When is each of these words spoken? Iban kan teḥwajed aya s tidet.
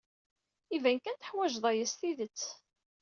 Iban 0.75 0.97
kan 0.99 1.17
teḥwajed 1.17 1.63
aya 1.69 1.85
s 1.91 1.93
tidet. 1.99 2.41